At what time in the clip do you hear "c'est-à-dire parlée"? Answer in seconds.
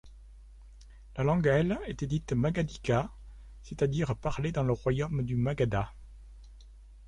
3.61-4.51